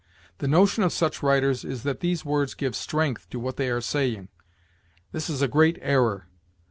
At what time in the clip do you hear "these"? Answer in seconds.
1.99-2.25